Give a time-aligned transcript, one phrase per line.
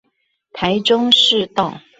[0.51, 1.79] 台中市道